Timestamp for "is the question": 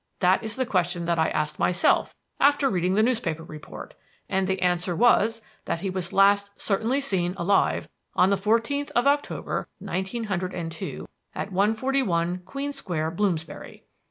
0.43-1.05